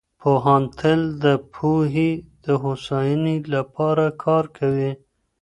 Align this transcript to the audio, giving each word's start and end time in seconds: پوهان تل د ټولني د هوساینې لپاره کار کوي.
پوهان 0.21 0.63
تل 0.79 1.01
د 1.23 1.25
ټولني 1.53 2.11
د 2.45 2.47
هوساینې 2.63 3.37
لپاره 3.53 4.05
کار 4.23 4.43
کوي. 4.57 4.91